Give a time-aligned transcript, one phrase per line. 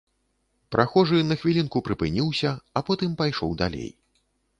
[0.75, 3.89] Прахожы на хвілінку прыпыніўся, а потым пайшоў далей.